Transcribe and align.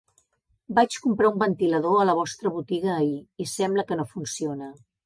Vaig 0.79 0.97
comprar 1.03 1.29
un 1.33 1.37
ventilador 1.45 2.01
a 2.01 2.09
la 2.11 2.17
vostra 2.23 2.55
botiga 2.59 2.93
ahir 2.97 3.15
i 3.47 3.51
sembla 3.57 3.91
que 3.93 4.01
no 4.03 4.13
funciona. 4.17 4.75